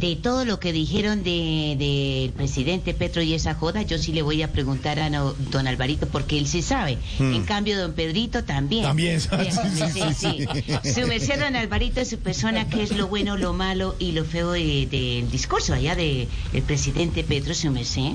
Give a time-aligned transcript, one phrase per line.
[0.00, 4.22] de todo lo que dijeron del de, presidente Petro y esa joda, yo sí le
[4.22, 6.98] voy a preguntar a don Alvarito porque él sí sabe.
[7.18, 7.34] Hmm.
[7.34, 8.84] En cambio, don Pedrito también.
[8.84, 9.48] También sabe.
[9.78, 10.46] Sí, sí,
[10.84, 14.12] sí, Su merced, don Alvarito, es su persona, que es lo bueno, lo malo y
[14.12, 16.28] lo feo del discurso allá del
[16.66, 18.12] presidente Petro, su merced.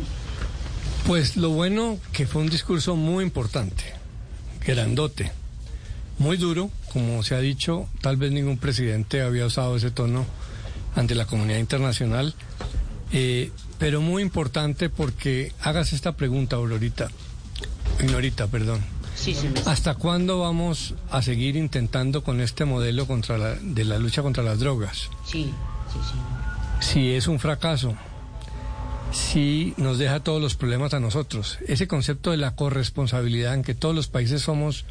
[1.05, 3.83] Pues lo bueno que fue un discurso muy importante,
[4.65, 5.31] grandote,
[6.17, 10.25] muy duro, como se ha dicho, tal vez ningún presidente había usado ese tono
[10.95, 12.33] ante la comunidad internacional,
[13.11, 17.09] eh, pero muy importante porque hagas esta pregunta, Aurorita,
[17.99, 18.81] Ignorita, perdón.
[19.65, 24.43] ¿Hasta cuándo vamos a seguir intentando con este modelo contra la, de la lucha contra
[24.43, 25.09] las drogas?
[25.25, 25.53] Sí,
[25.91, 26.89] sí, sí.
[26.91, 27.95] Si es un fracaso,
[29.11, 31.59] si nos deja todos los problemas a nosotros.
[31.67, 34.85] Ese concepto de la corresponsabilidad en que todos los países somos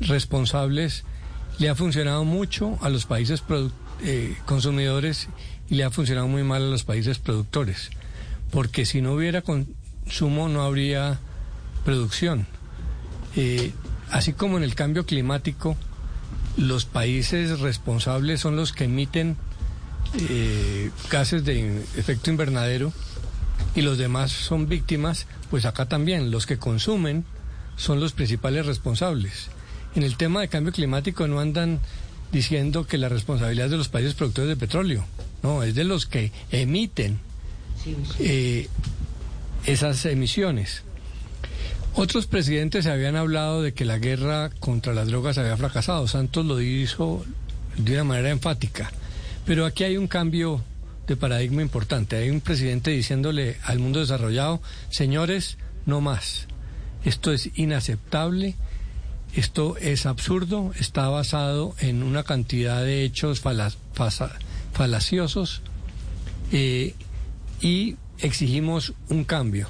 [0.00, 1.04] responsables
[1.58, 3.42] le ha funcionado mucho a los países
[4.02, 5.28] eh, consumidores
[5.68, 7.90] y le ha funcionado muy mal a los países productores.
[8.50, 11.18] Porque si no hubiera consumo no habría
[11.84, 12.46] producción.
[13.36, 13.72] Eh,
[14.10, 15.76] así como en el cambio climático,
[16.56, 19.36] los países responsables son los que emiten
[20.18, 22.92] eh, gases de efecto invernadero
[23.74, 27.24] y los demás son víctimas, pues acá también los que consumen
[27.76, 29.48] son los principales responsables.
[29.94, 31.80] En el tema de cambio climático no andan
[32.32, 35.04] diciendo que la responsabilidad es de los países productores de petróleo,
[35.42, 37.18] no, es de los que emiten
[38.18, 38.68] eh,
[39.66, 40.82] esas emisiones.
[41.94, 46.06] Otros presidentes habían hablado de que la guerra contra las drogas había fracasado.
[46.06, 47.24] Santos lo hizo
[47.76, 48.92] de una manera enfática.
[49.44, 50.62] Pero aquí hay un cambio
[51.08, 52.16] de paradigma importante.
[52.16, 56.46] Hay un presidente diciéndole al mundo desarrollado, señores, no más.
[57.04, 58.54] Esto es inaceptable,
[59.34, 63.42] esto es absurdo, está basado en una cantidad de hechos
[64.72, 65.62] falaciosos
[66.52, 66.94] eh,
[67.60, 69.68] y exigimos un cambio.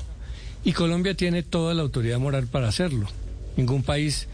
[0.64, 3.06] Y Colombia tiene toda la autoridad moral para hacerlo.
[3.56, 4.28] Ningún país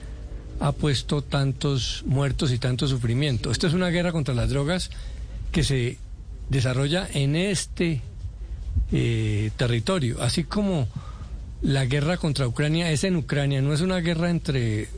[0.60, 3.50] ha puesto tantos muertos y tanto sufrimiento.
[3.50, 4.90] Esto es una guerra contra las drogas
[5.52, 5.98] que se
[6.48, 8.00] desarrolla en este
[8.92, 10.88] eh, territorio, así como
[11.62, 14.88] la guerra contra Ucrania es en Ucrania, no es una guerra entre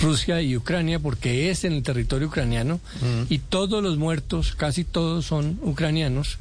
[0.00, 2.80] Rusia y Ucrania porque es en el territorio ucraniano
[3.28, 6.38] y todos los muertos, casi todos son ucranianos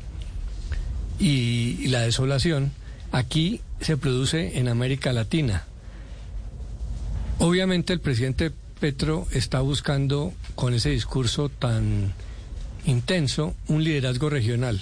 [1.19, 2.71] y, la desolación
[3.11, 5.65] aquí se produce en América Latina.
[7.37, 12.13] Obviamente el presidente Petro está buscando con ese discurso tan
[12.85, 14.81] intenso un liderazgo regional.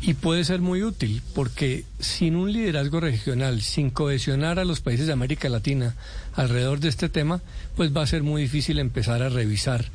[0.00, 5.06] Y puede ser muy útil, porque sin un liderazgo regional, sin cohesionar a los países
[5.06, 5.96] de América Latina
[6.34, 7.40] alrededor de este tema,
[7.76, 9.86] pues va a ser muy difícil empezar a revisar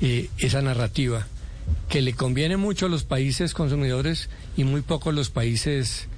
[0.00, 1.26] eh, esa narrativa,
[1.88, 6.08] que le conviene mucho a los países consumidores y muy poco a los países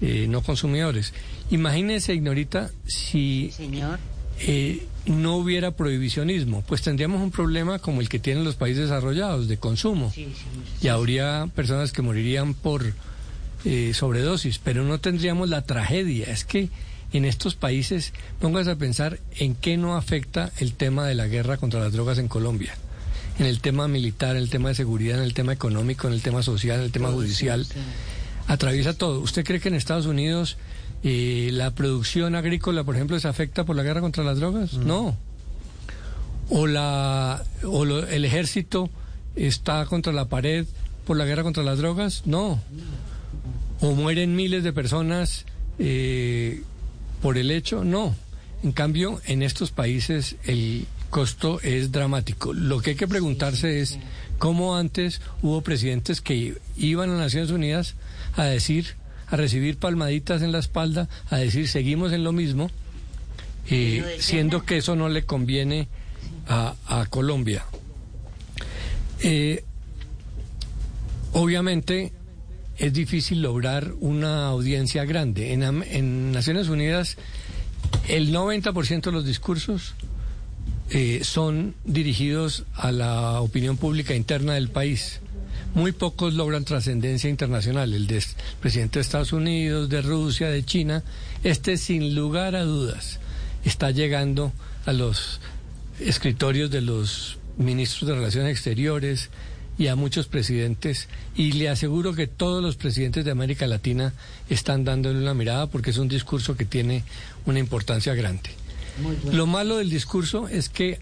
[0.00, 1.14] eh, no consumidores.
[1.50, 3.98] Imagínese, Ignorita, si Señor.
[4.40, 9.48] Eh, no hubiera prohibicionismo, pues tendríamos un problema como el que tienen los países desarrollados
[9.48, 10.12] de consumo.
[10.82, 12.92] y habría personas que morirían por
[13.64, 16.26] eh, sobredosis, pero no tendríamos la tragedia.
[16.26, 16.70] Es que
[17.12, 21.56] en estos países, pongas a pensar en qué no afecta el tema de la guerra
[21.56, 22.74] contra las drogas en Colombia.
[23.38, 26.22] En el tema militar, en el tema de seguridad, en el tema económico, en el
[26.22, 27.66] tema social, en el tema judicial.
[28.48, 29.20] Atraviesa todo.
[29.20, 30.56] ¿Usted cree que en Estados Unidos
[31.08, 34.74] eh, ¿La producción agrícola, por ejemplo, se afecta por la guerra contra las drogas?
[34.74, 34.86] Mm.
[34.88, 35.16] No.
[36.50, 38.90] ¿O, la, o el ejército
[39.36, 40.66] está contra la pared
[41.06, 42.22] por la guerra contra las drogas?
[42.26, 42.60] No.
[43.80, 45.44] ¿O mueren miles de personas
[45.78, 46.62] eh,
[47.22, 47.84] por el hecho?
[47.84, 48.16] No.
[48.64, 52.52] En cambio, en estos países el costo es dramático.
[52.52, 54.00] Lo que hay que preguntarse es
[54.38, 57.94] cómo antes hubo presidentes que iban a Naciones Unidas
[58.34, 58.96] a decir
[59.28, 62.70] a recibir palmaditas en la espalda, a decir seguimos en lo mismo,
[63.68, 65.88] eh, siendo que eso no le conviene
[66.48, 67.64] a, Colombia.
[69.20, 69.64] Eh,
[71.32, 72.12] obviamente
[72.78, 75.52] es difícil lograr una audiencia grande.
[75.52, 77.16] En, en Naciones Unidas
[78.08, 79.94] el 90% de los discursos
[80.90, 85.20] eh, son dirigidos a la opinión pública interna del país
[85.76, 87.92] muy pocos logran trascendencia internacional.
[87.92, 88.24] El del
[88.60, 91.04] presidente de Estados Unidos, de Rusia, de China,
[91.44, 93.20] este sin lugar a dudas
[93.62, 94.52] está llegando
[94.86, 95.38] a los
[96.00, 99.28] escritorios de los ministros de Relaciones Exteriores
[99.76, 104.14] y a muchos presidentes y le aseguro que todos los presidentes de América Latina
[104.48, 107.04] están dándole una mirada porque es un discurso que tiene
[107.44, 108.48] una importancia grande.
[109.30, 111.00] Lo malo del discurso es que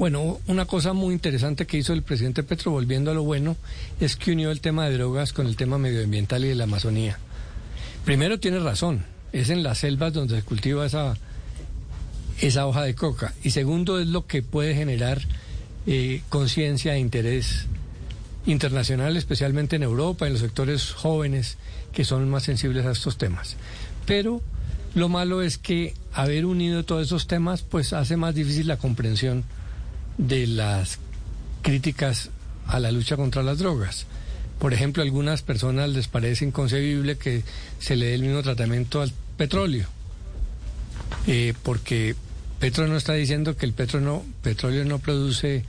[0.00, 3.58] Bueno, una cosa muy interesante que hizo el presidente Petro, volviendo a lo bueno,
[4.00, 7.18] es que unió el tema de drogas con el tema medioambiental y de la Amazonía.
[8.06, 9.04] Primero tiene razón,
[9.34, 11.18] es en las selvas donde se cultiva esa,
[12.40, 13.34] esa hoja de coca.
[13.42, 15.20] Y segundo es lo que puede generar
[15.86, 17.66] eh, conciencia e interés
[18.46, 21.58] internacional, especialmente en Europa, en los sectores jóvenes
[21.92, 23.58] que son más sensibles a estos temas.
[24.06, 24.40] Pero
[24.94, 29.44] lo malo es que haber unido todos esos temas pues hace más difícil la comprensión
[30.20, 30.98] de las
[31.62, 32.30] críticas
[32.66, 34.06] a la lucha contra las drogas.
[34.58, 37.42] Por ejemplo, a algunas personas les parece inconcebible que
[37.78, 39.88] se le dé el mismo tratamiento al petróleo,
[41.26, 42.14] eh, porque
[42.58, 45.64] Petro no está diciendo que el petróleo no produce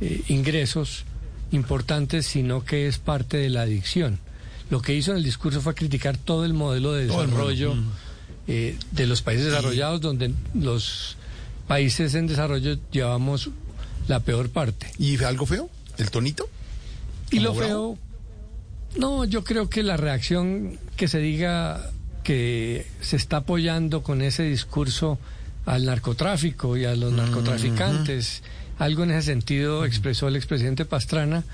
[0.00, 1.04] eh, ingresos
[1.50, 4.20] importantes, sino que es parte de la adicción.
[4.70, 7.90] Lo que hizo en el discurso fue criticar todo el modelo de desarrollo mm.
[8.46, 11.16] eh, de los países desarrollados, donde los
[11.66, 13.50] países en desarrollo llevamos
[14.08, 14.90] la peor parte.
[14.98, 15.70] ¿Y algo feo?
[15.98, 16.48] ¿El tonito?
[17.30, 17.98] Y lo feo,
[18.96, 21.90] no, yo creo que la reacción que se diga
[22.24, 25.18] que se está apoyando con ese discurso
[25.66, 28.42] al narcotráfico y a los mm, narcotraficantes,
[28.78, 31.44] algo en ese sentido expresó el expresidente Pastrana.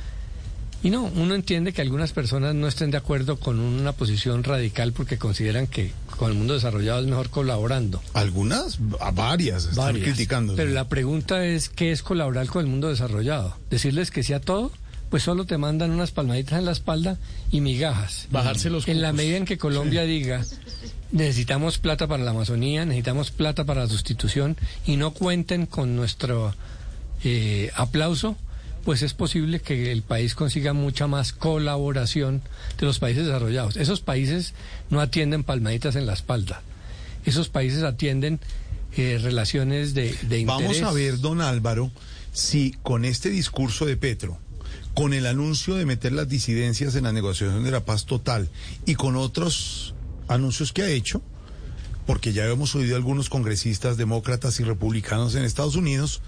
[0.82, 4.92] Y no, uno entiende que algunas personas no estén de acuerdo con una posición radical
[4.92, 8.02] porque consideran que con el mundo desarrollado es mejor colaborando.
[8.12, 8.78] Algunas,
[9.14, 10.54] varias, están criticando.
[10.54, 13.56] Pero la pregunta es, ¿qué es colaborar con el mundo desarrollado?
[13.70, 14.70] ¿Decirles que sea todo?
[15.10, 17.18] Pues solo te mandan unas palmaditas en la espalda
[17.50, 18.26] y migajas.
[18.30, 20.44] Bajarse los En la medida en que Colombia diga,
[21.12, 24.56] necesitamos plata para la Amazonía, necesitamos plata para la sustitución
[24.86, 26.54] y no cuenten con nuestro
[27.22, 28.36] eh, aplauso,
[28.84, 32.42] pues es posible que el país consiga mucha más colaboración
[32.78, 33.76] de los países desarrollados.
[33.76, 34.54] Esos países
[34.90, 36.62] no atienden palmaditas en la espalda.
[37.24, 38.40] Esos países atienden
[38.96, 40.46] eh, relaciones de, de interés.
[40.46, 41.90] Vamos a ver, don Álvaro,
[42.32, 44.38] si con este discurso de Petro,
[44.92, 48.48] con el anuncio de meter las disidencias en la negociación de la paz total
[48.86, 49.94] y con otros
[50.28, 51.22] anuncios que ha hecho,
[52.06, 56.20] porque ya hemos oído algunos congresistas demócratas y republicanos en Estados Unidos,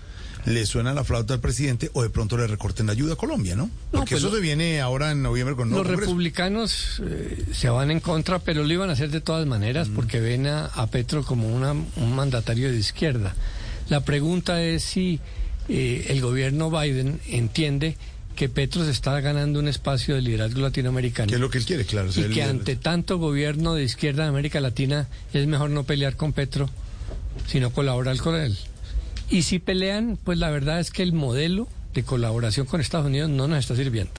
[0.44, 3.56] le suena la flauta al presidente o de pronto le recorten la ayuda a Colombia,
[3.56, 3.70] ¿no?
[3.90, 8.00] Porque pues eso se viene ahora en noviembre con Los republicanos eh, se van en
[8.00, 11.72] contra, pero lo iban a hacer de todas maneras porque ven a, Petro como una,
[11.72, 13.34] un mandatario de izquierda.
[13.88, 15.20] La pregunta es si
[15.68, 17.96] eh, el gobierno Biden entiende
[18.36, 21.28] que Petro se está ganando un espacio de liderazgo latinoamericano.
[21.28, 22.10] Que es lo que él quiere, claro.
[22.14, 26.32] Y que ante tanto gobierno de izquierda de América Latina es mejor no pelear con
[26.32, 26.68] Petro,
[27.48, 28.56] sino colaborar con él.
[29.30, 33.30] Y si pelean, pues la verdad es que el modelo de colaboración con Estados Unidos
[33.30, 34.12] no nos está sirviendo.